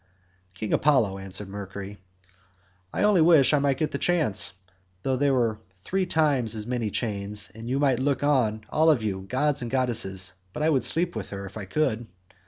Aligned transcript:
"King 0.55 0.73
Apollo," 0.73 1.19
answered 1.19 1.47
Mercury, 1.47 1.99
"I 2.91 3.03
only 3.03 3.21
wish 3.21 3.53
I 3.53 3.59
might 3.59 3.77
get 3.77 3.91
the 3.91 3.99
chance, 3.99 4.53
though 5.03 5.15
there 5.15 5.31
were 5.35 5.59
three 5.81 6.07
times 6.07 6.55
as 6.55 6.65
many 6.65 6.89
chains—and 6.89 7.69
you 7.69 7.77
might 7.77 7.99
look 7.99 8.23
on, 8.23 8.65
all 8.71 8.89
of 8.89 9.03
you, 9.03 9.27
gods 9.29 9.61
and 9.61 9.69
goddesses, 9.69 10.33
but 10.53 10.63
I 10.63 10.71
would 10.71 10.83
sleep 10.83 11.15
with 11.15 11.29
her 11.29 11.45
if 11.45 11.55
I 11.55 11.65
could." 11.65 12.07